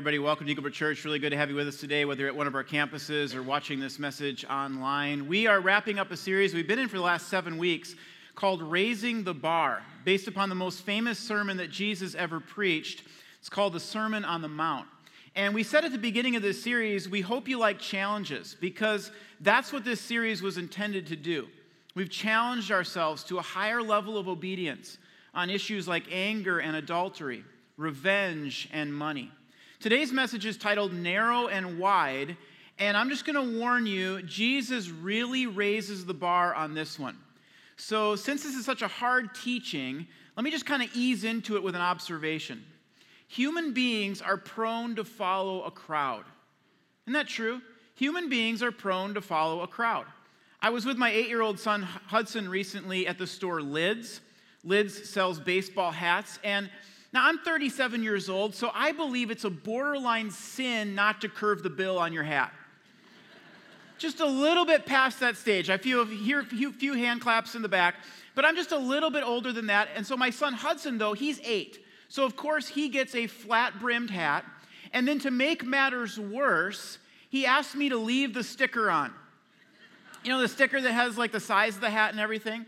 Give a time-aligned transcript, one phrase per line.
[0.00, 0.18] everybody.
[0.18, 1.04] Welcome to Eaglebrook Church.
[1.04, 3.42] Really good to have you with us today, whether at one of our campuses or
[3.42, 5.28] watching this message online.
[5.28, 7.96] We are wrapping up a series we've been in for the last seven weeks
[8.34, 13.02] called Raising the Bar, based upon the most famous sermon that Jesus ever preached.
[13.40, 14.88] It's called the Sermon on the Mount.
[15.36, 19.10] And we said at the beginning of this series, we hope you like challenges because
[19.42, 21.46] that's what this series was intended to do.
[21.94, 24.96] We've challenged ourselves to a higher level of obedience
[25.34, 27.44] on issues like anger and adultery,
[27.76, 29.30] revenge and money.
[29.80, 32.36] Today's message is titled Narrow and Wide,
[32.78, 37.16] and I'm just going to warn you, Jesus really raises the bar on this one.
[37.78, 40.06] So, since this is such a hard teaching,
[40.36, 42.62] let me just kind of ease into it with an observation.
[43.28, 46.24] Human beings are prone to follow a crowd.
[47.06, 47.62] Isn't that true?
[47.94, 50.04] Human beings are prone to follow a crowd.
[50.60, 54.20] I was with my eight year old son Hudson recently at the store Lids.
[54.62, 56.68] Lids sells baseball hats, and
[57.12, 61.62] now, I'm 37 years old, so I believe it's a borderline sin not to curve
[61.64, 62.52] the bill on your hat.
[63.98, 65.70] just a little bit past that stage.
[65.70, 67.96] I feel hear a few, few hand claps in the back,
[68.34, 69.88] but I'm just a little bit older than that.
[69.96, 71.84] And so my son Hudson, though, he's eight.
[72.08, 74.44] So of course he gets a flat brimmed hat.
[74.92, 76.98] And then to make matters worse,
[77.28, 79.12] he asked me to leave the sticker on.
[80.24, 82.66] You know, the sticker that has like the size of the hat and everything?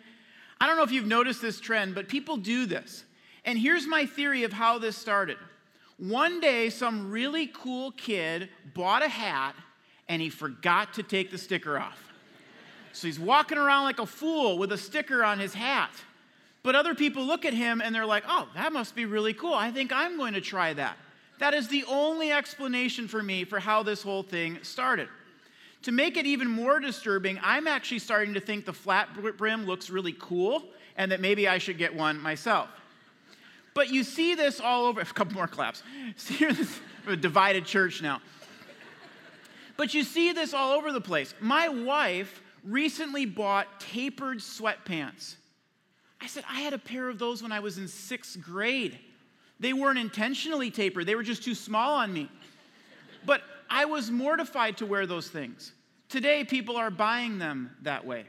[0.61, 3.05] I don't know if you've noticed this trend, but people do this.
[3.45, 5.37] And here's my theory of how this started.
[5.99, 9.55] One day, some really cool kid bought a hat
[10.09, 12.13] and he forgot to take the sticker off.
[12.93, 15.91] So he's walking around like a fool with a sticker on his hat.
[16.63, 19.55] But other people look at him and they're like, oh, that must be really cool.
[19.55, 20.97] I think I'm going to try that.
[21.39, 25.09] That is the only explanation for me for how this whole thing started.
[25.83, 29.91] To make it even more disturbing, I'm actually starting to think the flat brim looks
[29.91, 30.63] really cool
[30.97, 32.69] and that maybe I should get one myself.
[33.75, 35.01] But you see this all over.
[35.03, 35.83] A couple more claps.
[36.17, 38.21] See this a divided church now.
[39.77, 41.35] But you see this all over the place.
[41.41, 45.37] My wife recently bought tapered sweatpants.
[46.21, 48.99] I said, I had a pair of those when I was in sixth grade.
[49.59, 52.31] They weren't intentionally tapered, they were just too small on me.
[53.25, 55.73] But I was mortified to wear those things.
[56.09, 58.27] Today, people are buying them that way.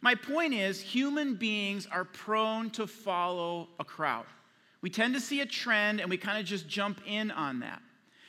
[0.00, 4.26] My point is, human beings are prone to follow a crowd.
[4.84, 7.80] We tend to see a trend and we kind of just jump in on that.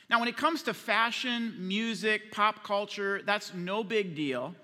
[0.08, 4.54] Now, when it comes to fashion, music, pop culture, that's no big deal.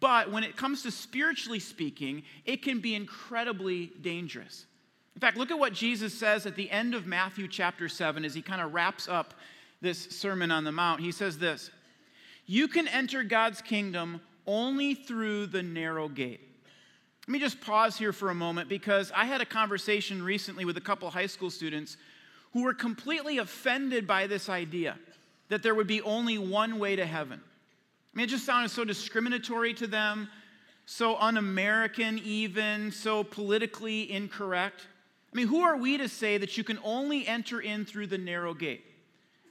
[0.00, 4.64] But when it comes to spiritually speaking, it can be incredibly dangerous.
[5.14, 8.32] In fact, look at what Jesus says at the end of Matthew chapter 7 as
[8.32, 9.34] he kind of wraps up
[9.82, 11.02] this Sermon on the Mount.
[11.02, 11.70] He says this
[12.46, 16.49] You can enter God's kingdom only through the narrow gate.
[17.30, 20.76] Let me just pause here for a moment because I had a conversation recently with
[20.76, 21.96] a couple high school students
[22.52, 24.98] who were completely offended by this idea
[25.48, 27.40] that there would be only one way to heaven.
[27.40, 30.28] I mean, it just sounded so discriminatory to them,
[30.86, 34.88] so un American, even, so politically incorrect.
[35.32, 38.18] I mean, who are we to say that you can only enter in through the
[38.18, 38.84] narrow gate?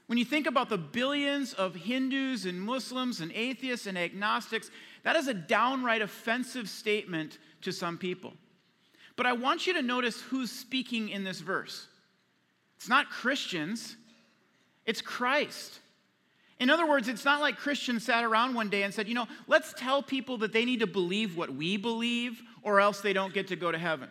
[0.07, 4.69] When you think about the billions of Hindus and Muslims and atheists and agnostics,
[5.03, 8.33] that is a downright offensive statement to some people.
[9.15, 11.87] But I want you to notice who's speaking in this verse.
[12.77, 13.97] It's not Christians,
[14.85, 15.79] it's Christ.
[16.59, 19.27] In other words, it's not like Christians sat around one day and said, you know,
[19.47, 23.33] let's tell people that they need to believe what we believe or else they don't
[23.33, 24.09] get to go to heaven.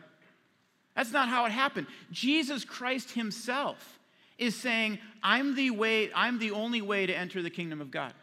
[0.96, 1.86] That's not how it happened.
[2.10, 3.98] Jesus Christ himself
[4.38, 8.14] is saying, I'm the way, I'm the only way to enter the kingdom of God.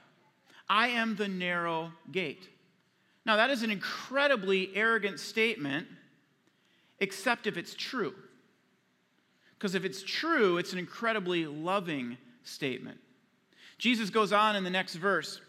[0.67, 2.49] I am the narrow gate.
[3.25, 5.87] Now, that is an incredibly arrogant statement,
[6.99, 8.13] except if it's true.
[9.57, 12.99] Because if it's true, it's an incredibly loving statement.
[13.77, 15.41] Jesus goes on in the next verse,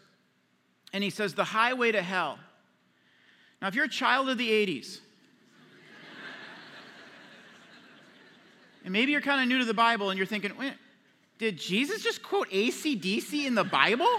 [0.91, 2.39] and he says, The highway to hell.
[3.61, 4.93] Now, if you're a child of the 80s,
[8.83, 10.51] and maybe you're kind of new to the Bible and you're thinking,
[11.37, 14.09] did Jesus just quote ACDC in the Bible?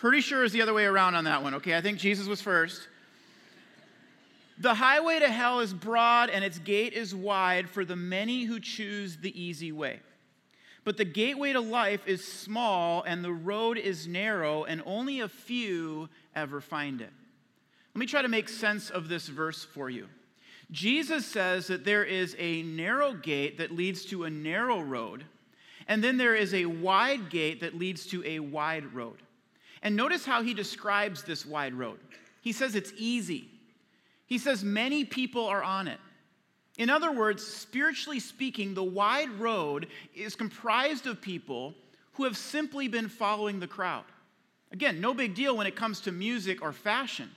[0.00, 1.76] Pretty sure it's the other way around on that one, okay?
[1.76, 2.88] I think Jesus was first.
[4.56, 8.60] The highway to hell is broad and its gate is wide for the many who
[8.60, 10.00] choose the easy way.
[10.84, 15.28] But the gateway to life is small and the road is narrow, and only a
[15.28, 17.12] few ever find it.
[17.94, 20.08] Let me try to make sense of this verse for you.
[20.70, 25.26] Jesus says that there is a narrow gate that leads to a narrow road,
[25.86, 29.18] and then there is a wide gate that leads to a wide road.
[29.82, 31.98] And notice how he describes this wide road.
[32.42, 33.48] He says it's easy.
[34.26, 35.98] He says many people are on it.
[36.78, 41.74] In other words, spiritually speaking, the wide road is comprised of people
[42.12, 44.04] who have simply been following the crowd.
[44.72, 47.30] Again, no big deal when it comes to music or fashion.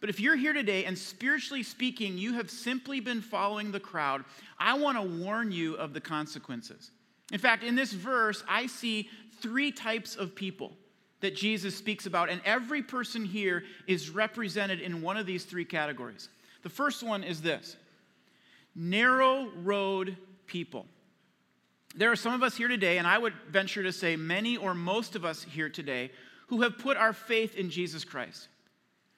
[0.00, 4.24] But if you're here today and spiritually speaking, you have simply been following the crowd,
[4.58, 6.90] I want to warn you of the consequences.
[7.32, 9.08] In fact, in this verse, I see
[9.40, 10.72] three types of people
[11.24, 15.64] that Jesus speaks about, and every person here is represented in one of these three
[15.64, 16.28] categories.
[16.62, 17.76] The first one is this
[18.76, 20.84] narrow road people.
[21.96, 24.74] There are some of us here today, and I would venture to say many or
[24.74, 26.10] most of us here today,
[26.48, 28.48] who have put our faith in Jesus Christ.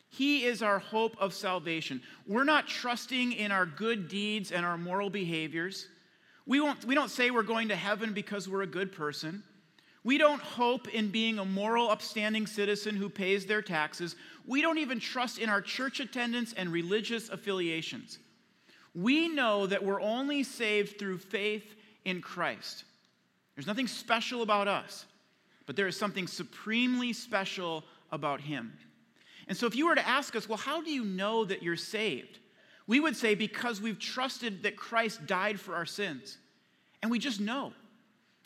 [0.09, 2.01] He is our hope of salvation.
[2.25, 5.89] We're not trusting in our good deeds and our moral behaviors.
[6.47, 9.43] We, won't, we don't say we're going to heaven because we're a good person.
[10.07, 14.15] We don't hope in being a moral, upstanding citizen who pays their taxes.
[14.47, 18.21] We don't even trust in our church attendance and religious affiliations.
[18.95, 21.75] We know that we're only saved through faith
[22.05, 22.85] in Christ.
[23.57, 25.07] There's nothing special about us,
[25.67, 27.83] but there is something supremely special
[28.13, 28.75] about Him.
[29.49, 31.75] And so, if you were to ask us, well, how do you know that you're
[31.75, 32.39] saved?
[32.87, 36.39] We would say, because we've trusted that Christ died for our sins.
[37.03, 37.73] And we just know.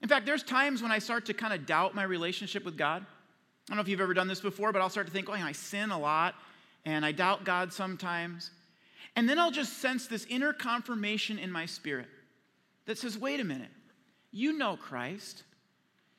[0.03, 3.03] In fact, there's times when I start to kind of doubt my relationship with God.
[3.03, 3.07] I
[3.69, 5.53] don't know if you've ever done this before, but I'll start to think, oh, I
[5.53, 6.35] sin a lot,
[6.85, 8.51] and I doubt God sometimes.
[9.17, 12.07] And then I'll just sense this inner confirmation in my spirit
[12.87, 13.71] that says, wait a minute,
[14.31, 15.45] you know Christ.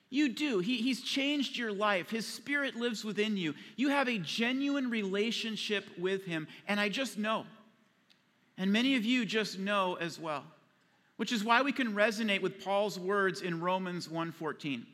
[0.10, 0.60] You do.
[0.60, 2.10] He, he's changed your life.
[2.10, 3.56] His spirit lives within you.
[3.78, 7.46] You have a genuine relationship with him, and I just know.
[8.58, 10.44] And many of you just know as well.
[11.22, 14.88] Which is why we can resonate with Paul's words in Romans 1:14.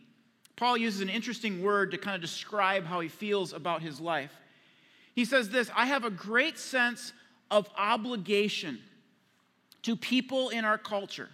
[0.58, 4.34] Paul uses an interesting word to kind of describe how he feels about his life.
[5.16, 7.14] He says this, I have a great sense
[7.50, 8.84] of obligation
[9.84, 11.30] to people in our culture.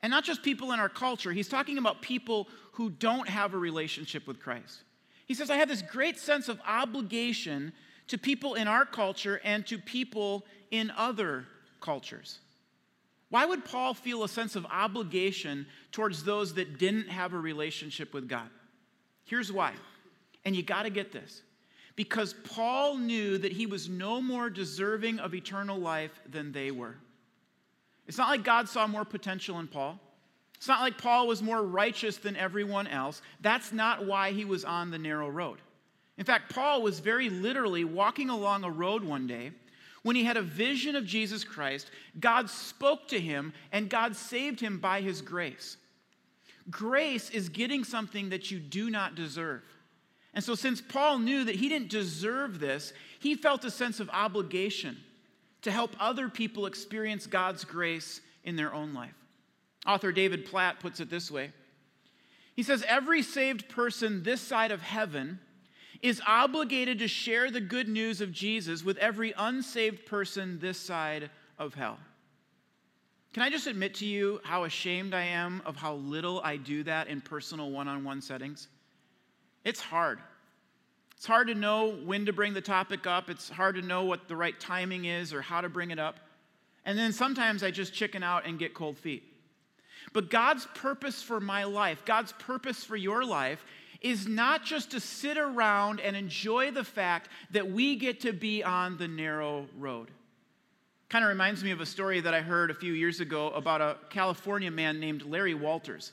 [0.00, 3.58] And not just people in our culture, he's talking about people who don't have a
[3.58, 4.82] relationship with Christ.
[5.26, 7.74] He says, I have this great sense of obligation
[8.06, 11.46] to people in our culture and to people in other
[11.82, 12.38] cultures.
[13.32, 18.12] Why would Paul feel a sense of obligation towards those that didn't have a relationship
[18.12, 18.50] with God?
[19.24, 19.72] Here's why.
[20.44, 21.40] And you got to get this.
[21.96, 26.96] Because Paul knew that he was no more deserving of eternal life than they were.
[28.06, 29.98] It's not like God saw more potential in Paul.
[30.56, 33.22] It's not like Paul was more righteous than everyone else.
[33.40, 35.56] That's not why he was on the narrow road.
[36.18, 39.52] In fact, Paul was very literally walking along a road one day
[40.02, 41.90] when he had a vision of Jesus Christ.
[42.18, 45.76] God spoke to him, and God saved him by his grace.
[46.70, 49.62] Grace is getting something that you do not deserve.
[50.34, 54.08] And so, since Paul knew that he didn't deserve this, he felt a sense of
[54.10, 54.96] obligation
[55.62, 59.14] to help other people experience God's grace in their own life.
[59.86, 61.52] Author David Platt puts it this way
[62.54, 65.40] He says, Every saved person this side of heaven
[66.02, 71.30] is obligated to share the good news of Jesus with every unsaved person this side
[71.58, 71.98] of hell.
[73.32, 76.82] Can I just admit to you how ashamed I am of how little I do
[76.82, 78.68] that in personal one on one settings?
[79.64, 80.18] It's hard.
[81.16, 83.30] It's hard to know when to bring the topic up.
[83.30, 86.18] It's hard to know what the right timing is or how to bring it up.
[86.84, 89.22] And then sometimes I just chicken out and get cold feet.
[90.12, 93.64] But God's purpose for my life, God's purpose for your life,
[94.02, 98.62] is not just to sit around and enjoy the fact that we get to be
[98.62, 100.10] on the narrow road.
[101.08, 103.80] Kind of reminds me of a story that I heard a few years ago about
[103.80, 106.12] a California man named Larry Walters.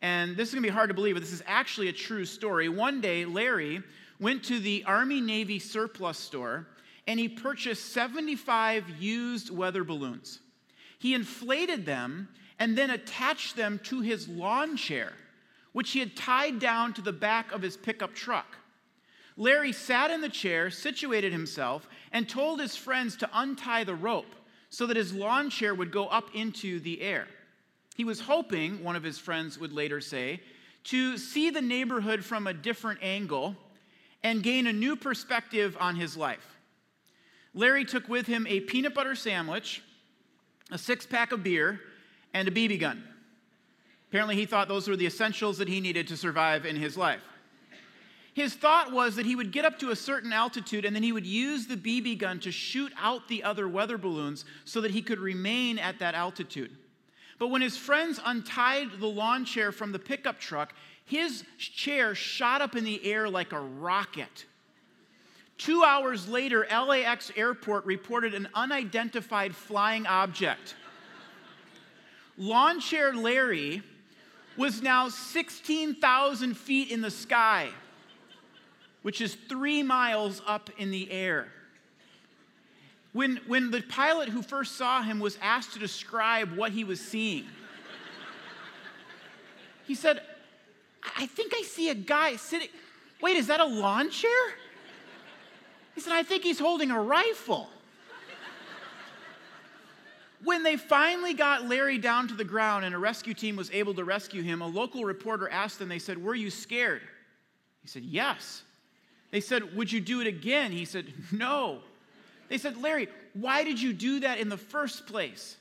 [0.00, 2.24] And this is going to be hard to believe, but this is actually a true
[2.24, 2.68] story.
[2.68, 3.82] One day, Larry
[4.20, 6.66] went to the Army Navy surplus store
[7.08, 10.40] and he purchased 75 used weather balloons.
[10.98, 15.12] He inflated them and then attached them to his lawn chair,
[15.78, 18.56] which he had tied down to the back of his pickup truck.
[19.36, 24.34] Larry sat in the chair, situated himself, and told his friends to untie the rope
[24.70, 27.28] so that his lawn chair would go up into the air.
[27.94, 30.40] He was hoping, one of his friends would later say,
[30.82, 33.54] to see the neighborhood from a different angle
[34.24, 36.56] and gain a new perspective on his life.
[37.54, 39.80] Larry took with him a peanut butter sandwich,
[40.72, 41.78] a six pack of beer,
[42.34, 43.04] and a BB gun.
[44.08, 47.22] Apparently, he thought those were the essentials that he needed to survive in his life.
[48.32, 51.12] His thought was that he would get up to a certain altitude and then he
[51.12, 55.02] would use the BB gun to shoot out the other weather balloons so that he
[55.02, 56.70] could remain at that altitude.
[57.38, 60.72] But when his friends untied the lawn chair from the pickup truck,
[61.04, 64.46] his chair shot up in the air like a rocket.
[65.56, 70.76] Two hours later, LAX airport reported an unidentified flying object.
[72.36, 73.82] Lawn chair Larry
[74.58, 77.70] was now 16,000 feet in the sky
[79.02, 81.48] which is three miles up in the air.
[83.12, 87.00] When, when the pilot who first saw him was asked to describe what he was
[87.00, 87.46] seeing,
[89.86, 90.20] he said,
[91.16, 92.68] I think I see a guy sitting.
[93.22, 94.30] Wait, is that a lawn chair?
[95.94, 97.70] He said, I think he's holding a rifle.
[100.44, 103.94] When they finally got Larry down to the ground and a rescue team was able
[103.94, 107.02] to rescue him, a local reporter asked him, they said, Were you scared?
[107.82, 108.62] He said, Yes.
[109.30, 110.70] They said, Would you do it again?
[110.70, 111.80] He said, No.
[112.48, 115.56] They said, Larry, why did you do that in the first place?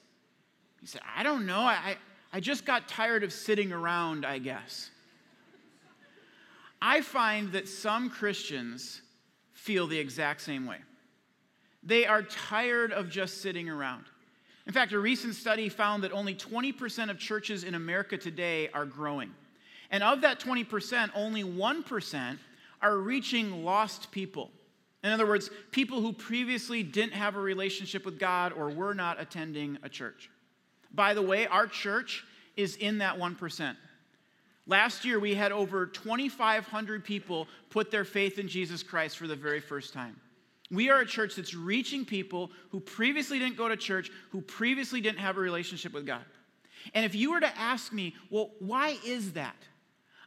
[0.79, 1.59] He said, I don't know.
[1.59, 1.97] I,
[2.31, 4.89] I just got tired of sitting around, I guess.
[6.81, 9.01] I find that some Christians
[9.51, 10.77] feel the exact same way.
[11.83, 14.05] They are tired of just sitting around.
[14.67, 18.85] In fact, a recent study found that only 20% of churches in America today are
[18.85, 19.33] growing.
[19.91, 22.37] And of that 20%, only 1%
[22.81, 24.51] are reaching lost people.
[25.05, 29.21] In other words, people who previously didn't have a relationship with God or were not
[29.21, 30.29] attending a church.
[30.93, 32.25] By the way, our church
[32.57, 33.75] is in that 1%.
[34.65, 39.35] Last year, we had over 2,500 people put their faith in Jesus Christ for the
[39.35, 40.19] very first time.
[40.69, 44.99] We are a church that's reaching people who previously didn't go to church, who previously
[44.99, 46.23] didn't have a relationship with God.
[46.93, 49.55] And if you were to ask me, well, why is that?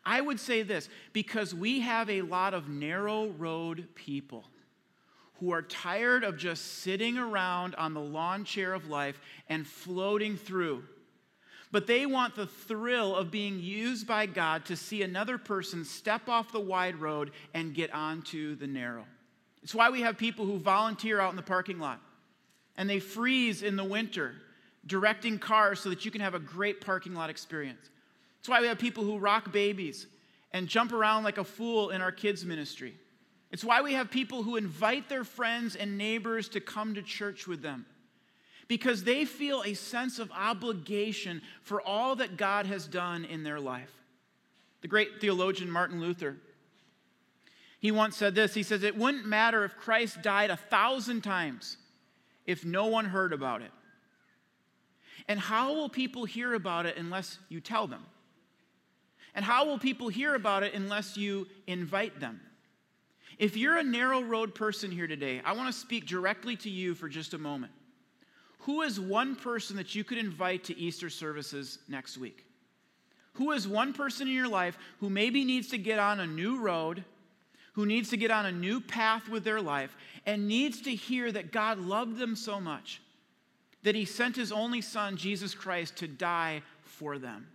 [0.05, 4.45] I would say this because we have a lot of narrow road people
[5.41, 10.37] who are tired of just sitting around on the lawn chair of life and floating
[10.37, 10.85] through.
[11.73, 16.29] But they want the thrill of being used by God to see another person step
[16.29, 19.07] off the wide road and get onto the narrow.
[19.63, 22.01] It's why we have people who volunteer out in the parking lot
[22.77, 24.35] and they freeze in the winter
[24.87, 27.91] directing cars so that you can have a great parking lot experience.
[28.39, 30.07] It's why we have people who rock babies
[30.53, 32.95] and jump around like a fool in our kids' ministry.
[33.51, 37.47] It's why we have people who invite their friends and neighbors to come to church
[37.47, 37.85] with them
[38.69, 43.59] because they feel a sense of obligation for all that God has done in their
[43.59, 43.91] life.
[44.81, 46.37] The great theologian Martin Luther,
[47.81, 51.77] he once said this He says, It wouldn't matter if Christ died a thousand times
[52.47, 53.73] if no one heard about it.
[55.29, 58.05] And how will people hear about it unless you tell them?
[59.35, 62.41] And how will people hear about it unless you invite them?
[63.39, 66.95] If you're a narrow road person here today, I want to speak directly to you
[66.95, 67.73] for just a moment.
[68.61, 72.45] Who is one person that you could invite to Easter services next week?
[73.35, 76.61] Who is one person in your life who maybe needs to get on a new
[76.61, 77.05] road,
[77.81, 79.97] who needs to get on a new path with their life,
[80.27, 83.01] and needs to hear that God loved them so much
[83.83, 87.47] that he sent his only son, Jesus Christ, to die for them?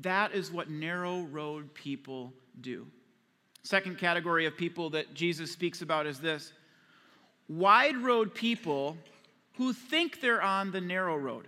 [0.00, 2.88] That is what narrow road people do.
[3.62, 6.52] Second category of people that Jesus speaks about is this
[7.48, 8.96] wide road people
[9.52, 11.46] who think they're on the narrow road.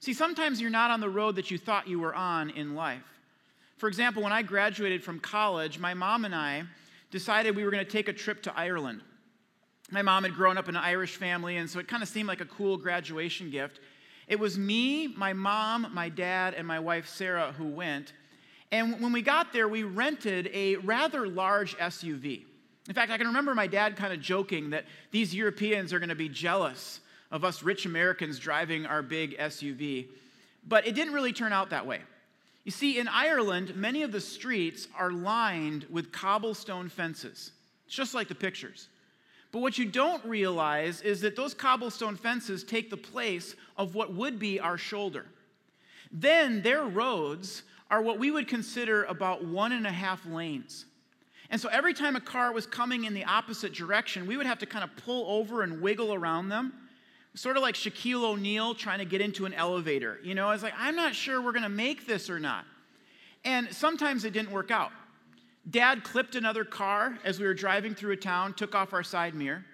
[0.00, 3.13] See, sometimes you're not on the road that you thought you were on in life.
[3.76, 6.64] For example, when I graduated from college, my mom and I
[7.10, 9.00] decided we were going to take a trip to Ireland.
[9.90, 12.28] My mom had grown up in an Irish family, and so it kind of seemed
[12.28, 13.80] like a cool graduation gift.
[14.26, 18.12] It was me, my mom, my dad, and my wife Sarah who went.
[18.72, 22.44] And when we got there, we rented a rather large SUV.
[22.88, 26.08] In fact, I can remember my dad kind of joking that these Europeans are going
[26.08, 27.00] to be jealous
[27.30, 30.08] of us rich Americans driving our big SUV.
[30.66, 32.00] But it didn't really turn out that way.
[32.64, 37.52] You see, in Ireland, many of the streets are lined with cobblestone fences.
[37.86, 38.88] It's just like the pictures.
[39.52, 44.14] But what you don't realize is that those cobblestone fences take the place of what
[44.14, 45.26] would be our shoulder.
[46.10, 50.86] Then their roads are what we would consider about one and a half lanes.
[51.50, 54.58] And so every time a car was coming in the opposite direction, we would have
[54.60, 56.72] to kind of pull over and wiggle around them.
[57.34, 60.20] Sort of like Shaquille O'Neal trying to get into an elevator.
[60.22, 62.64] You know, I was like, I'm not sure we're going to make this or not.
[63.44, 64.92] And sometimes it didn't work out.
[65.68, 69.34] Dad clipped another car as we were driving through a town, took off our side
[69.34, 69.64] mirror.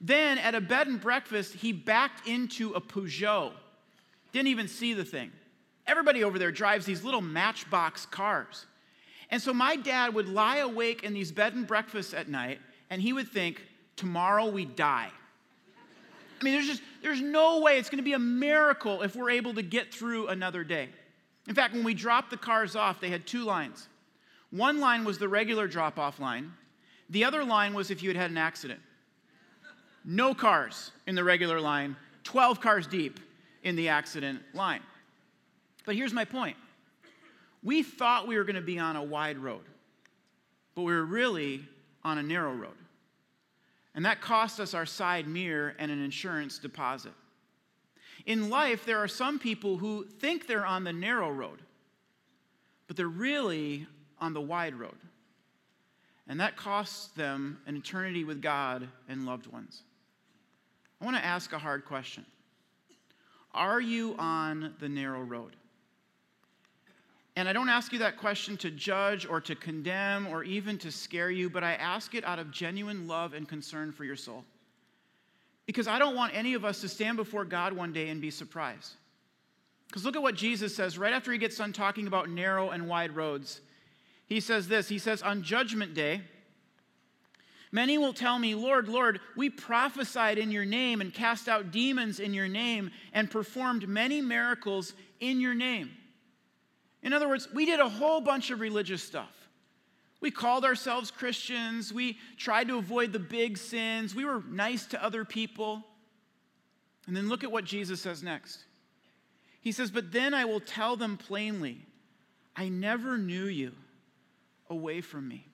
[0.00, 3.52] Then at a bed and breakfast, he backed into a Peugeot.
[4.32, 5.30] Didn't even see the thing.
[5.86, 8.66] Everybody over there drives these little matchbox cars.
[9.30, 13.00] And so my dad would lie awake in these bed and breakfasts at night, and
[13.00, 13.62] he would think,
[13.96, 15.10] tomorrow we die.
[16.40, 19.30] I mean, there's just, there's no way it's going to be a miracle if we're
[19.30, 20.88] able to get through another day.
[21.48, 23.88] In fact, when we dropped the cars off, they had two lines.
[24.50, 26.52] One line was the regular drop off line,
[27.10, 28.80] the other line was if you had had an accident.
[30.04, 33.20] No cars in the regular line, 12 cars deep
[33.64, 34.80] in the accident line.
[35.84, 36.56] But here's my point
[37.62, 39.64] we thought we were going to be on a wide road,
[40.74, 41.62] but we were really
[42.04, 42.76] on a narrow road.
[43.94, 47.12] And that cost us our side mirror and an insurance deposit.
[48.26, 51.60] In life, there are some people who think they're on the narrow road,
[52.86, 53.86] but they're really
[54.18, 54.96] on the wide road.
[56.28, 59.82] And that costs them an eternity with God and loved ones.
[61.00, 62.24] I want to ask a hard question
[63.52, 65.56] Are you on the narrow road?
[67.36, 70.90] And I don't ask you that question to judge or to condemn or even to
[70.90, 74.44] scare you, but I ask it out of genuine love and concern for your soul.
[75.66, 78.30] Because I don't want any of us to stand before God one day and be
[78.30, 78.94] surprised.
[79.86, 82.88] Because look at what Jesus says right after he gets done talking about narrow and
[82.88, 83.60] wide roads.
[84.26, 86.22] He says this He says, On judgment day,
[87.72, 92.18] Many will tell me, Lord, Lord, we prophesied in your name and cast out demons
[92.18, 95.90] in your name and performed many miracles in your name.
[97.02, 99.34] In other words, we did a whole bunch of religious stuff.
[100.20, 101.92] We called ourselves Christians.
[101.92, 104.14] We tried to avoid the big sins.
[104.14, 105.82] We were nice to other people.
[107.06, 108.64] And then look at what Jesus says next.
[109.62, 111.86] He says, But then I will tell them plainly,
[112.54, 113.72] I never knew you
[114.68, 115.46] away from me.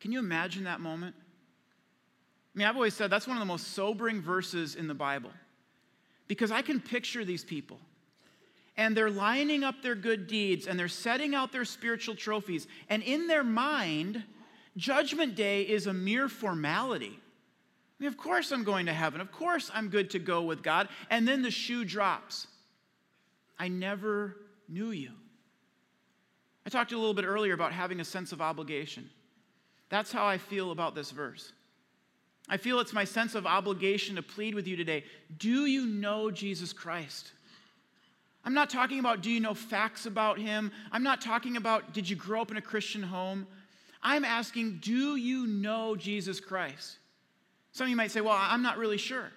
[0.00, 1.14] Can you imagine that moment?
[2.54, 5.30] I mean, I've always said that's one of the most sobering verses in the Bible
[6.26, 7.78] because I can picture these people
[8.76, 12.66] and they're lining up their good deeds and they're setting out their spiritual trophies.
[12.88, 14.22] And in their mind,
[14.76, 17.18] Judgment Day is a mere formality.
[17.18, 19.20] I mean, of course I'm going to heaven.
[19.20, 20.88] Of course I'm good to go with God.
[21.10, 22.46] And then the shoe drops.
[23.58, 24.36] I never
[24.68, 25.12] knew you.
[26.64, 29.10] I talked a little bit earlier about having a sense of obligation.
[29.88, 31.52] That's how I feel about this verse.
[32.48, 35.04] I feel it's my sense of obligation to plead with you today.
[35.38, 37.32] Do you know Jesus Christ?
[38.44, 40.72] I'm not talking about do you know facts about him?
[40.90, 43.46] I'm not talking about did you grow up in a Christian home?
[44.02, 46.98] I'm asking do you know Jesus Christ?
[47.72, 49.30] Some of you might say, well, I'm not really sure.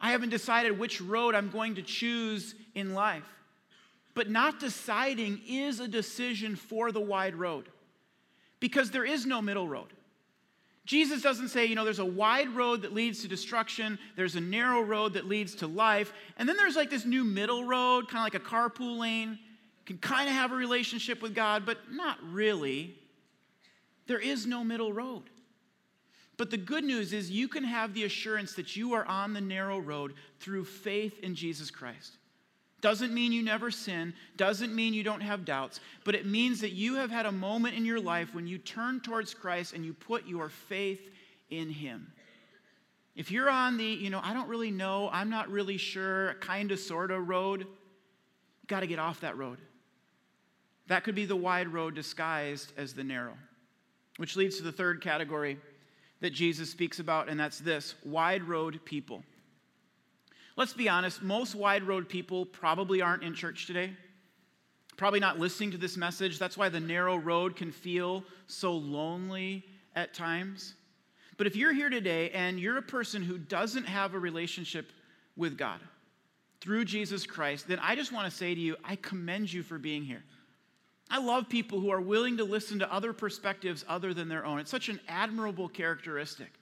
[0.00, 3.24] I haven't decided which road I'm going to choose in life.
[4.12, 7.68] But not deciding is a decision for the wide road
[8.60, 9.92] because there is no middle road.
[10.84, 14.40] Jesus doesn't say, you know, there's a wide road that leads to destruction, there's a
[14.40, 18.18] narrow road that leads to life, and then there's like this new middle road, kind
[18.18, 19.38] of like a carpool lane.
[19.86, 22.94] Can kind of have a relationship with God, but not really.
[24.06, 25.24] There is no middle road.
[26.36, 29.40] But the good news is you can have the assurance that you are on the
[29.40, 32.16] narrow road through faith in Jesus Christ.
[32.84, 36.72] Doesn't mean you never sin, doesn't mean you don't have doubts, but it means that
[36.72, 39.94] you have had a moment in your life when you turn towards Christ and you
[39.94, 41.00] put your faith
[41.48, 42.12] in Him.
[43.16, 46.70] If you're on the, you know, I don't really know, I'm not really sure, kind
[46.72, 49.56] of, sort of road, you got to get off that road.
[50.88, 53.38] That could be the wide road disguised as the narrow,
[54.18, 55.58] which leads to the third category
[56.20, 59.22] that Jesus speaks about, and that's this wide road people.
[60.56, 63.90] Let's be honest, most wide road people probably aren't in church today,
[64.96, 66.38] probably not listening to this message.
[66.38, 69.64] That's why the narrow road can feel so lonely
[69.96, 70.74] at times.
[71.36, 74.92] But if you're here today and you're a person who doesn't have a relationship
[75.36, 75.80] with God
[76.60, 79.78] through Jesus Christ, then I just want to say to you, I commend you for
[79.78, 80.22] being here.
[81.10, 84.60] I love people who are willing to listen to other perspectives other than their own.
[84.60, 86.52] It's such an admirable characteristic.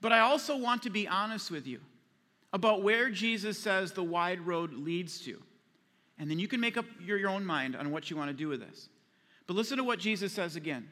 [0.00, 1.80] But I also want to be honest with you
[2.52, 5.40] about where Jesus says the wide road leads to.
[6.18, 8.36] And then you can make up your, your own mind on what you want to
[8.36, 8.88] do with this.
[9.46, 10.88] But listen to what Jesus says again.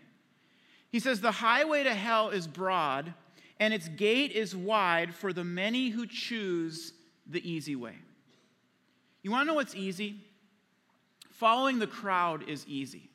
[0.91, 3.13] He says, The highway to hell is broad,
[3.61, 6.93] and its gate is wide for the many who choose
[7.27, 7.95] the easy way.
[9.23, 10.17] You want to know what's easy?
[11.31, 13.11] Following the crowd is easy.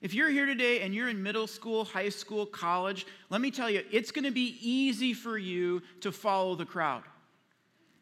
[0.00, 3.70] If you're here today and you're in middle school, high school, college, let me tell
[3.70, 7.04] you, it's going to be easy for you to follow the crowd.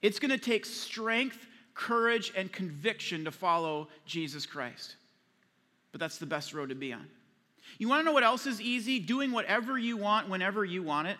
[0.02, 4.96] It's going to take strength, courage, and conviction to follow Jesus Christ.
[5.92, 7.06] But that's the best road to be on.
[7.78, 8.98] You want to know what else is easy?
[8.98, 11.16] Doing whatever you want whenever you want it.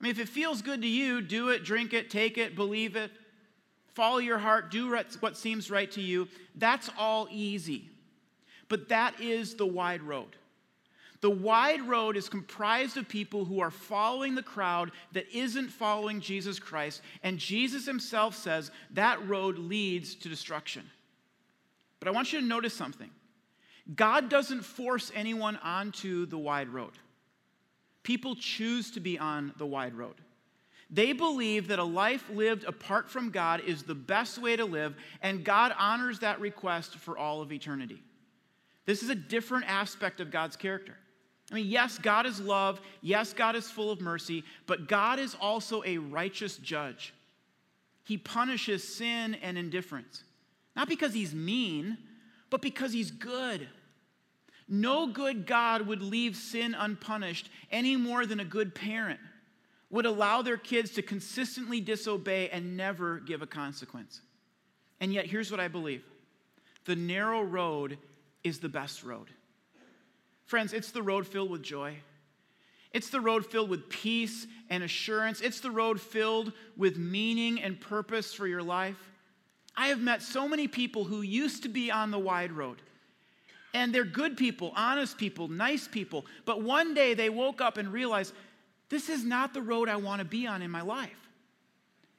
[0.00, 2.94] I mean, if it feels good to you, do it, drink it, take it, believe
[2.96, 3.10] it,
[3.94, 6.28] follow your heart, do what seems right to you.
[6.54, 7.90] That's all easy.
[8.68, 10.36] but that is the wide road.
[11.20, 16.20] The wide road is comprised of people who are following the crowd that isn't following
[16.20, 20.88] Jesus Christ, and Jesus himself says that road leads to destruction.
[21.98, 23.10] But I want you to notice something
[23.94, 26.92] God doesn't force anyone onto the wide road.
[28.02, 30.14] People choose to be on the wide road.
[30.90, 34.94] They believe that a life lived apart from God is the best way to live,
[35.20, 38.02] and God honors that request for all of eternity.
[38.86, 40.96] This is a different aspect of God's character.
[41.50, 42.80] I mean, yes, God is love.
[43.00, 47.14] Yes, God is full of mercy, but God is also a righteous judge.
[48.04, 50.24] He punishes sin and indifference,
[50.76, 51.98] not because he's mean,
[52.50, 53.68] but because he's good.
[54.68, 59.20] No good God would leave sin unpunished any more than a good parent
[59.90, 64.20] would allow their kids to consistently disobey and never give a consequence.
[65.00, 66.04] And yet, here's what I believe
[66.84, 67.98] the narrow road
[68.44, 69.28] is the best road.
[70.48, 71.94] Friends, it's the road filled with joy.
[72.94, 75.42] It's the road filled with peace and assurance.
[75.42, 78.96] It's the road filled with meaning and purpose for your life.
[79.76, 82.80] I have met so many people who used to be on the wide road.
[83.74, 86.24] And they're good people, honest people, nice people.
[86.46, 88.32] But one day they woke up and realized
[88.88, 91.28] this is not the road I want to be on in my life.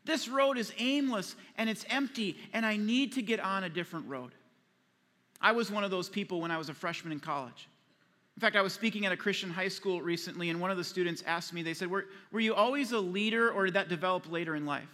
[0.05, 4.07] This road is aimless and it's empty, and I need to get on a different
[4.07, 4.33] road.
[5.41, 7.67] I was one of those people when I was a freshman in college.
[8.39, 10.83] In fact, I was speaking at a Christian high school recently, and one of the
[10.85, 14.31] students asked me, they said, Were, were you always a leader, or did that develop
[14.31, 14.87] later in life?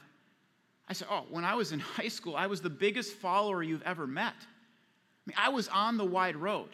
[0.90, 3.84] I said, Oh, when I was in high school, I was the biggest follower you've
[3.84, 4.34] ever met.
[4.34, 6.70] I mean, I was on the wide road.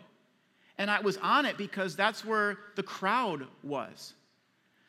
[0.78, 4.14] And I was on it because that's where the crowd was.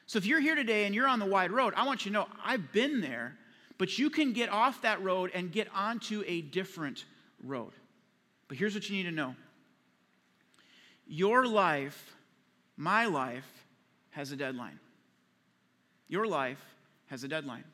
[0.06, 2.14] So if you're here today and you're on the wide road, I want you to
[2.14, 3.36] know I've been there,
[3.78, 7.06] but you can get off that road and get onto a different
[7.42, 7.72] road.
[8.46, 9.34] But here's what you need to know
[11.06, 12.14] your life,
[12.76, 13.48] my life,
[14.10, 14.78] has a deadline.
[16.08, 16.62] Your life
[17.06, 17.64] has a deadline.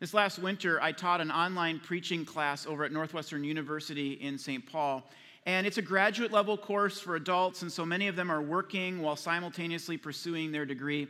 [0.00, 4.64] This last winter, I taught an online preaching class over at Northwestern University in St.
[4.64, 5.02] Paul.
[5.44, 9.00] And it's a graduate level course for adults, and so many of them are working
[9.00, 11.08] while simultaneously pursuing their degree.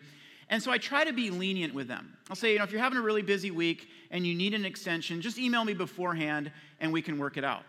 [0.48, 2.16] And so I try to be lenient with them.
[2.30, 4.64] I'll say, you know, if you're having a really busy week and you need an
[4.64, 7.64] extension, just email me beforehand and we can work it out.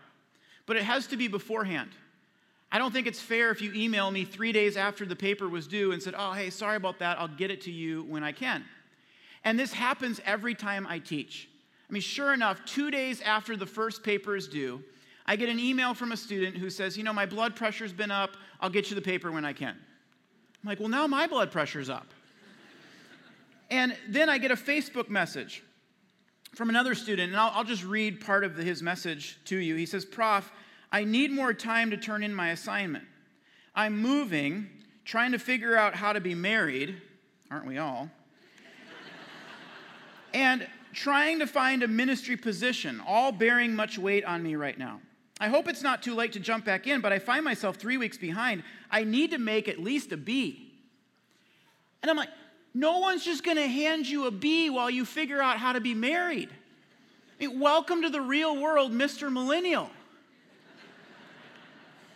[0.64, 1.90] But it has to be beforehand.
[2.72, 5.66] I don't think it's fair if you email me three days after the paper was
[5.66, 7.18] due and said, oh, hey, sorry about that.
[7.18, 8.64] I'll get it to you when I can.
[9.44, 11.48] And this happens every time I teach.
[11.88, 14.82] I mean, sure enough, two days after the first paper is due,
[15.26, 18.10] I get an email from a student who says, you know, my blood pressure's been
[18.12, 18.36] up.
[18.60, 19.76] I'll get you the paper when I can.
[20.62, 22.06] I'm like, well, now my blood pressure's up.
[23.70, 25.64] and then I get a Facebook message
[26.54, 29.74] from another student, and I'll, I'll just read part of his message to you.
[29.76, 30.50] He says, Prof,
[30.92, 33.04] I need more time to turn in my assignment.
[33.74, 34.68] I'm moving,
[35.04, 37.00] trying to figure out how to be married,
[37.50, 38.10] aren't we all?
[40.34, 45.00] and trying to find a ministry position, all bearing much weight on me right now.
[45.40, 47.96] I hope it's not too late to jump back in, but I find myself three
[47.96, 48.62] weeks behind.
[48.90, 50.72] I need to make at least a B.
[52.02, 52.28] And I'm like,
[52.74, 55.94] no one's just gonna hand you a B while you figure out how to be
[55.94, 56.50] married.
[57.40, 59.32] I mean, welcome to the real world, Mr.
[59.32, 59.90] Millennial.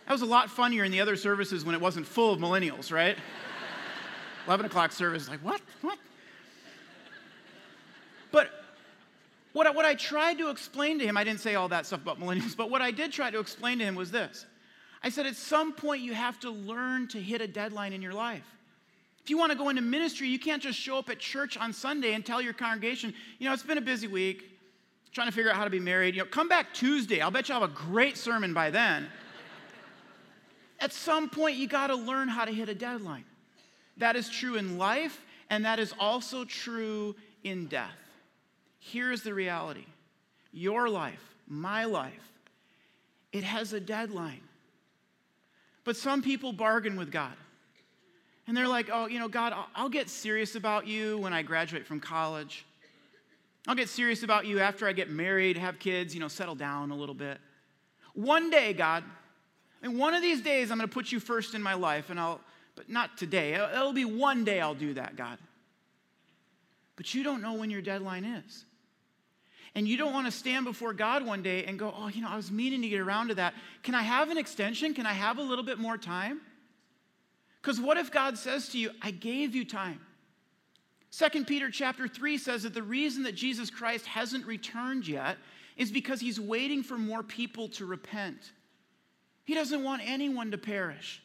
[0.05, 2.91] That was a lot funnier in the other services when it wasn't full of millennials,
[2.91, 3.17] right?
[4.47, 5.61] 11 o'clock service, like, what?
[5.81, 5.97] What?
[8.31, 8.51] But
[9.53, 12.01] what I, what I tried to explain to him, I didn't say all that stuff
[12.01, 14.45] about millennials, but what I did try to explain to him was this.
[15.01, 18.13] I said, at some point, you have to learn to hit a deadline in your
[18.13, 18.43] life.
[19.23, 21.73] If you want to go into ministry, you can't just show up at church on
[21.73, 24.51] Sunday and tell your congregation, you know, it's been a busy week,
[25.13, 26.15] trying to figure out how to be married.
[26.15, 27.21] You know, come back Tuesday.
[27.21, 29.07] I'll bet you'll have a great sermon by then.
[30.79, 33.25] At some point, you got to learn how to hit a deadline.
[33.97, 37.97] That is true in life, and that is also true in death.
[38.79, 39.85] Here's the reality
[40.51, 42.31] your life, my life,
[43.31, 44.41] it has a deadline.
[45.83, 47.33] But some people bargain with God.
[48.47, 51.85] And they're like, oh, you know, God, I'll get serious about you when I graduate
[51.85, 52.65] from college.
[53.67, 56.91] I'll get serious about you after I get married, have kids, you know, settle down
[56.91, 57.39] a little bit.
[58.13, 59.03] One day, God,
[59.85, 62.19] and one of these days, I'm going to put you first in my life, and
[62.19, 62.41] I'll,
[62.75, 63.53] but not today.
[63.53, 65.37] It'll be one day I'll do that, God.
[66.95, 68.65] But you don't know when your deadline is.
[69.75, 72.29] And you don't want to stand before God one day and go, oh, you know,
[72.29, 73.53] I was meaning to get around to that.
[73.83, 74.95] Can I have an extension?
[74.95, 76.41] Can I have a little bit more time?
[77.61, 79.99] Because what if God says to you, I gave you time?
[81.11, 85.37] 2 Peter chapter 3 says that the reason that Jesus Christ hasn't returned yet
[85.77, 88.51] is because he's waiting for more people to repent.
[89.45, 91.21] He doesn't want anyone to perish.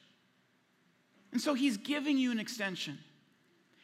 [1.33, 2.99] And so he's giving you an extension.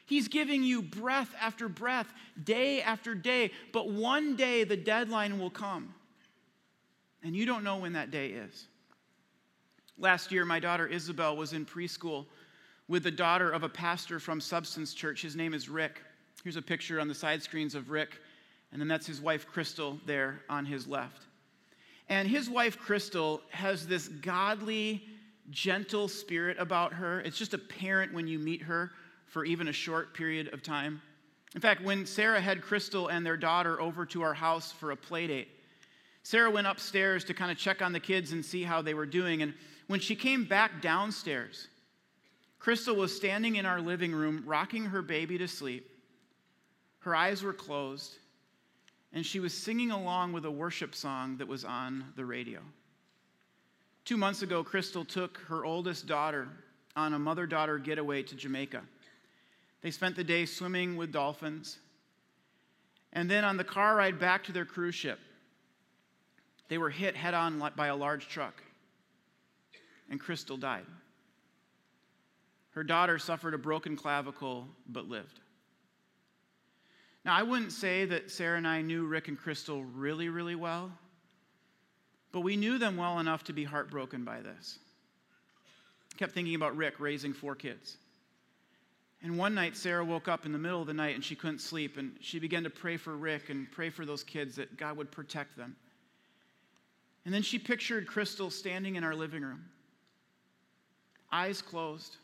[0.05, 3.51] He's giving you breath after breath, day after day.
[3.73, 5.95] But one day the deadline will come.
[7.25, 8.67] And you don't know when that day is.
[9.99, 12.27] Last year, my daughter Isabel was in preschool
[12.87, 15.23] with the daughter of a pastor from Substance Church.
[15.23, 16.03] His name is Rick.
[16.45, 18.21] Here's a picture on the side screens of Rick,
[18.71, 21.26] and then that's his wife Crystal there on his left.
[22.09, 25.03] And his wife Crystal has this godly,
[25.51, 27.21] gentle spirit about her.
[27.21, 28.93] It's just apparent when you meet her
[29.27, 31.03] for even a short period of time.
[31.55, 34.97] In fact, when Sarah had Crystal and their daughter over to our house for a
[34.97, 35.49] play date,
[36.23, 39.07] Sarah went upstairs to kind of check on the kids and see how they were
[39.07, 39.43] doing.
[39.43, 39.55] And
[39.87, 41.69] when she came back downstairs,
[42.59, 45.89] Crystal was standing in our living room, rocking her baby to sleep.
[46.99, 48.17] Her eyes were closed,
[49.13, 52.61] and she was singing along with a worship song that was on the radio.
[54.05, 56.49] Two months ago, Crystal took her oldest daughter
[56.95, 58.83] on a mother daughter getaway to Jamaica.
[59.83, 61.79] They spent the day swimming with dolphins.
[63.13, 65.19] And then on the car ride back to their cruise ship,
[66.69, 68.63] they were hit head on by a large truck,
[70.11, 70.87] and Crystal died.
[72.71, 75.41] Her daughter suffered a broken clavicle but lived.
[77.27, 80.93] Now, I wouldn't say that Sarah and I knew Rick and Crystal really, really well,
[82.31, 84.79] but we knew them well enough to be heartbroken by this.
[86.15, 87.97] I kept thinking about Rick raising four kids.
[89.25, 91.59] And one night, Sarah woke up in the middle of the night and she couldn't
[91.59, 94.97] sleep, and she began to pray for Rick and pray for those kids that God
[94.97, 95.75] would protect them.
[97.25, 99.65] And then she pictured Crystal standing in our living room,
[101.33, 102.19] eyes closed,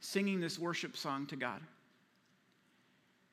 [0.00, 1.60] singing this worship song to God.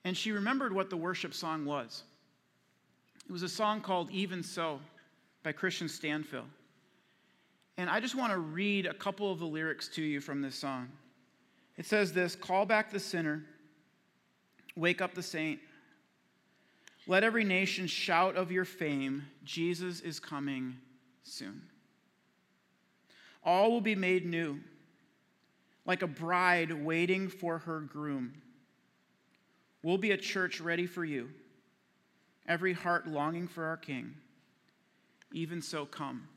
[0.07, 2.03] And she remembered what the worship song was.
[3.27, 4.79] It was a song called Even So
[5.43, 6.45] by Kristian Stanfill.
[7.75, 10.55] And I just want to read a couple of the lyrics to you from this
[10.55, 10.87] song.
[11.75, 13.43] It says this Call back the sinner,
[14.77, 15.59] wake up the saint.
[17.05, 19.25] Let every nation shout of your fame.
[19.43, 20.77] Jesus is coming
[21.23, 21.63] soon.
[23.43, 24.61] All will be made new
[25.85, 28.31] like a bride waiting for her groom.
[29.83, 31.29] We'll be a church ready for you,
[32.47, 34.13] every heart longing for our King.
[35.31, 36.27] Even so, come.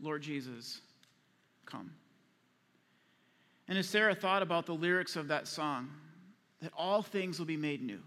[0.00, 0.80] Lord Jesus,
[1.66, 1.90] come.
[3.66, 5.90] And as Sarah thought about the lyrics of that song,
[6.62, 8.00] that all things will be made new,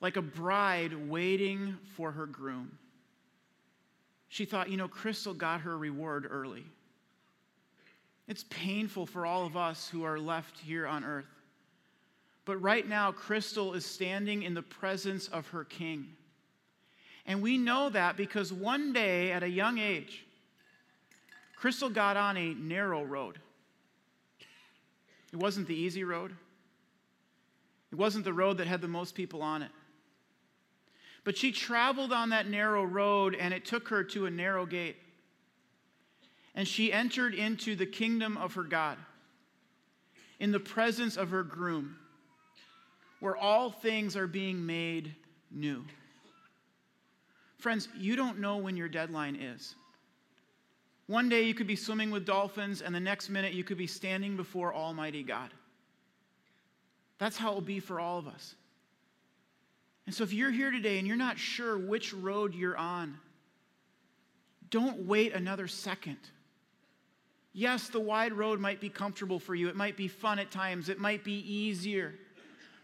[0.00, 2.78] like a bride waiting for her groom,
[4.28, 6.64] she thought, you know, Crystal got her reward early.
[8.26, 11.33] It's painful for all of us who are left here on earth.
[12.44, 16.08] But right now, Crystal is standing in the presence of her king.
[17.26, 20.26] And we know that because one day at a young age,
[21.56, 23.38] Crystal got on a narrow road.
[25.32, 26.34] It wasn't the easy road,
[27.90, 29.70] it wasn't the road that had the most people on it.
[31.24, 34.96] But she traveled on that narrow road, and it took her to a narrow gate
[36.54, 38.96] and she entered into the kingdom of her God
[40.38, 41.96] in the presence of her groom,
[43.20, 45.14] where all things are being made
[45.50, 45.84] new.
[47.58, 49.74] Friends, you don't know when your deadline is.
[51.06, 53.86] One day you could be swimming with dolphins, and the next minute you could be
[53.86, 55.50] standing before Almighty God.
[57.18, 58.54] That's how it will be for all of us.
[60.06, 63.18] And so, if you're here today and you're not sure which road you're on,
[64.70, 66.18] don't wait another second.
[67.52, 69.68] Yes, the wide road might be comfortable for you.
[69.68, 70.88] It might be fun at times.
[70.88, 72.14] It might be easier.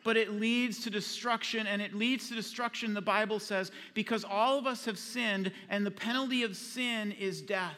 [0.02, 4.58] But it leads to destruction, and it leads to destruction, the Bible says, because all
[4.58, 7.76] of us have sinned, and the penalty of sin is death.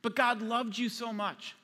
[0.00, 1.56] But God loved you so much.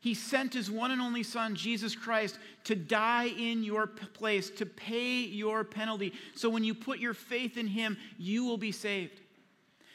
[0.00, 4.66] He sent his one and only Son, Jesus Christ, to die in your place, to
[4.66, 6.12] pay your penalty.
[6.34, 9.22] So when you put your faith in him, you will be saved.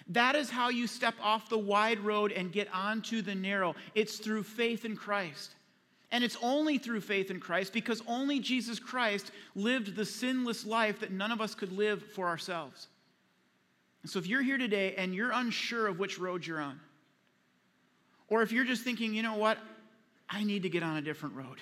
[0.07, 3.75] That is how you step off the wide road and get onto the narrow.
[3.93, 5.53] It's through faith in Christ.
[6.11, 11.01] And it's only through faith in Christ because only Jesus Christ lived the sinless life
[11.01, 12.87] that none of us could live for ourselves.
[14.01, 16.79] And so if you're here today and you're unsure of which road you're on,
[18.27, 19.57] or if you're just thinking, you know what,
[20.29, 21.57] I need to get on a different road.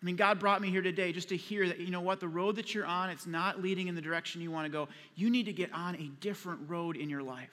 [0.00, 2.28] I mean, God brought me here today just to hear that, you know what, the
[2.28, 4.88] road that you're on, it's not leading in the direction you want to go.
[5.14, 7.52] You need to get on a different road in your life.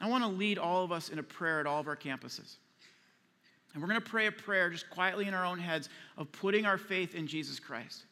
[0.00, 2.56] I want to lead all of us in a prayer at all of our campuses.
[3.72, 6.66] And we're going to pray a prayer just quietly in our own heads of putting
[6.66, 8.04] our faith in Jesus Christ.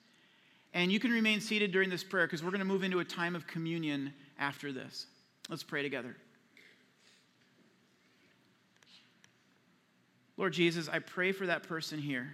[0.72, 3.04] And you can remain seated during this prayer because we're going to move into a
[3.04, 5.06] time of communion after this.
[5.48, 6.16] Let's pray together.
[10.36, 12.32] Lord Jesus, I pray for that person here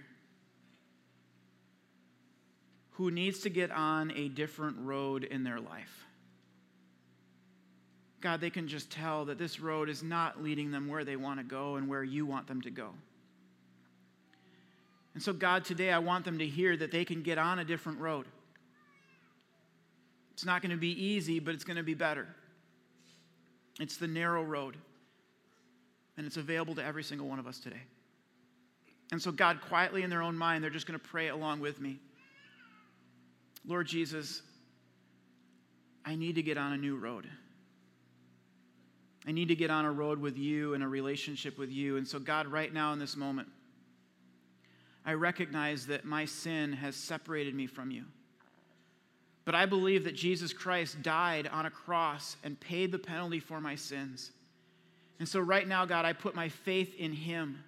[2.91, 6.05] who needs to get on a different road in their life.
[8.21, 11.39] God, they can just tell that this road is not leading them where they want
[11.39, 12.89] to go and where you want them to go.
[15.17, 17.65] And so, God, today I want them to hear that they can get on a
[17.65, 18.27] different road.
[20.33, 22.27] It's not going to be easy, but it's going to be better.
[23.79, 24.77] It's the narrow road,
[26.17, 27.81] and it's available to every single one of us today.
[29.11, 31.81] And so, God, quietly in their own mind, they're just going to pray along with
[31.81, 31.97] me.
[33.65, 34.43] Lord Jesus,
[36.05, 37.27] I need to get on a new road.
[39.25, 41.97] I need to get on a road with you and a relationship with you.
[41.97, 43.47] And so, God, right now in this moment,
[45.07, 48.03] I recognize that my sin has separated me from you.
[49.45, 53.61] But I believe that Jesus Christ died on a cross and paid the penalty for
[53.61, 54.31] my sins.
[55.19, 57.63] And so, right now, God, I put my faith in Him.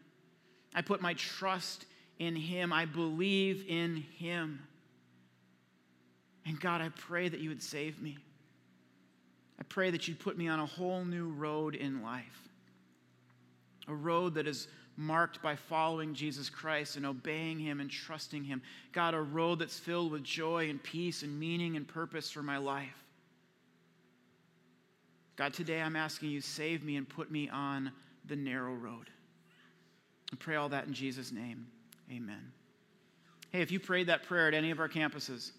[0.76, 1.86] I put my trust
[2.20, 2.74] in Him.
[2.74, 4.60] I believe in Him.
[6.46, 8.18] And God, I pray that you would save me.
[9.58, 12.50] I pray that you'd put me on a whole new road in life.
[13.88, 14.68] A road that is
[15.00, 18.62] marked by following Jesus Christ and obeying Him and trusting Him.
[18.92, 22.58] God, a road that's filled with joy and peace and meaning and purpose for my
[22.58, 23.04] life.
[25.38, 27.94] God, today I'm asking you, save me and put me on
[28.26, 29.10] the narrow road.
[30.34, 31.68] I pray all that in Jesus' name.
[32.12, 32.52] Amen.
[33.52, 35.52] Hey, if you prayed that prayer at any of our campuses,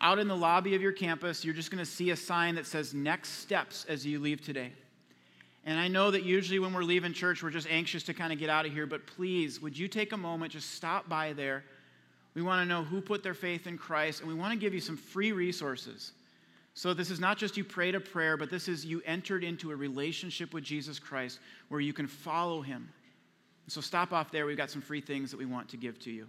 [0.00, 2.66] out in the lobby of your campus, you're just going to see a sign that
[2.66, 4.72] says next steps as you leave today.
[5.64, 8.38] And I know that usually when we're leaving church, we're just anxious to kind of
[8.38, 11.64] get out of here, but please, would you take a moment, just stop by there?
[12.34, 14.72] We want to know who put their faith in Christ, and we want to give
[14.72, 16.12] you some free resources.
[16.74, 19.72] So, this is not just you prayed a prayer, but this is you entered into
[19.72, 22.88] a relationship with Jesus Christ where you can follow him.
[23.66, 24.46] So, stop off there.
[24.46, 26.26] We've got some free things that we want to give to you.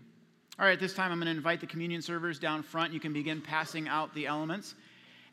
[0.60, 2.92] All right, this time, I'm going to invite the communion servers down front.
[2.92, 4.76] You can begin passing out the elements.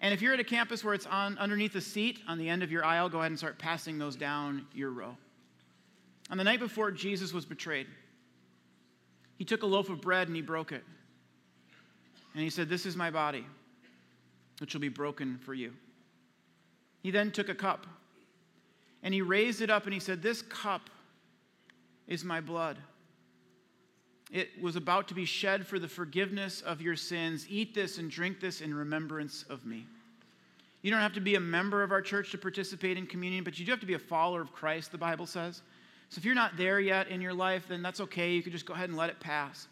[0.01, 2.63] And if you're at a campus where it's on underneath a seat on the end
[2.63, 5.17] of your aisle, go ahead and start passing those down your row.
[6.31, 7.87] On the night before Jesus was betrayed,
[9.37, 10.85] he took a loaf of bread and he broke it.
[12.35, 13.45] And he said, This is my body,
[14.61, 15.73] which will be broken for you.
[17.03, 17.87] He then took a cup
[19.03, 20.91] and he raised it up and he said, This cup
[22.07, 22.79] is my blood.
[24.31, 27.47] It was about to be shed for the forgiveness of your sins.
[27.49, 29.87] Eat this and drink this in remembrance of me.
[30.83, 33.59] You don't have to be a member of our church to participate in communion, but
[33.59, 35.63] you do have to be a follower of Christ, the Bible says.
[36.11, 38.33] So if you're not there yet in your life, then that's okay.
[38.33, 39.67] You can just go ahead and let it pass.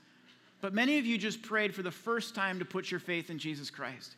[0.61, 3.39] But many of you just prayed for the first time to put your faith in
[3.39, 4.17] Jesus Christ.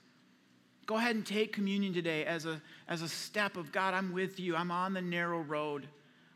[0.86, 4.40] Go ahead and take communion today as a, as a step of God, I'm with
[4.40, 4.56] you.
[4.56, 5.86] I'm on the narrow road.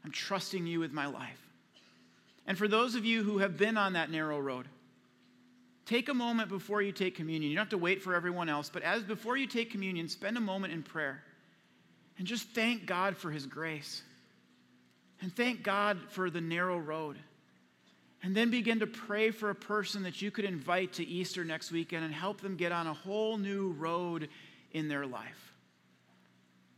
[0.05, 1.42] I'm trusting you with my life.
[2.47, 4.67] And for those of you who have been on that narrow road,
[5.87, 7.51] take a moment before you take communion.
[7.51, 10.37] You don't have to wait for everyone else, but as before you take communion, spend
[10.37, 11.23] a moment in prayer
[12.19, 14.03] and just thank God for his grace.
[15.21, 17.17] And thank God for the narrow road.
[18.25, 21.73] And then begin to pray for a person that you could invite to Easter next
[21.73, 24.29] weekend and help them get on a whole new road
[24.73, 25.52] in their life.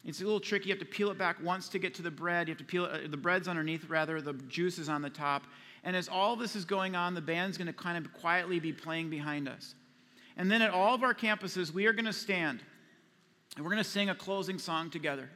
[0.04, 0.68] It's a little tricky.
[0.68, 2.48] You have to peel it back once to get to the bread.
[2.48, 5.10] You have to peel it, uh, the bread's underneath, rather, the juice is on the
[5.10, 5.44] top.
[5.82, 8.72] And as all this is going on, the band's going to kind of quietly be
[8.72, 9.74] playing behind us.
[10.36, 12.62] And then at all of our campuses, we are going to stand
[13.56, 15.28] and we're going to sing a closing song together.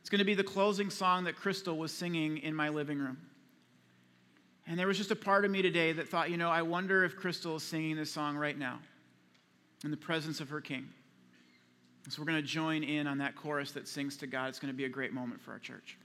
[0.00, 3.18] It's going to be the closing song that Crystal was singing in my living room.
[4.66, 7.04] And there was just a part of me today that thought, you know, I wonder
[7.04, 8.78] if Crystal is singing this song right now
[9.84, 10.88] in the presence of her king.
[12.08, 14.48] So we're going to join in on that chorus that sings to God.
[14.48, 15.96] It's going to be a great moment for our church.